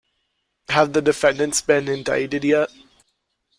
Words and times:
Have 0.69 0.93
the 0.93 1.01
defendants 1.03 1.61
been 1.61 1.87
indicted 1.87 2.43
yet? 2.43 2.71